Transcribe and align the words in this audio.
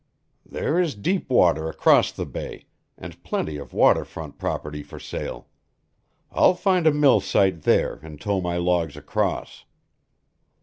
"There 0.47 0.79
is 0.79 0.95
deep 0.95 1.29
water 1.29 1.69
across 1.69 2.11
the 2.11 2.25
bay 2.25 2.65
and 2.97 3.21
plenty 3.21 3.57
of 3.57 3.71
water 3.71 4.03
front 4.03 4.39
property 4.39 4.81
for 4.81 4.97
sale. 4.97 5.47
I'll 6.31 6.55
find 6.55 6.87
a 6.87 6.91
mill 6.91 7.19
site 7.19 7.61
there 7.61 7.99
and 8.01 8.19
tow 8.19 8.41
my 8.41 8.57
logs 8.57 8.97
across." 8.97 9.63